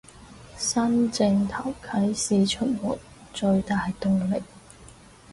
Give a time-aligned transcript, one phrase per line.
[0.57, 2.97] 新正頭啟市出門
[3.33, 4.41] 最大動力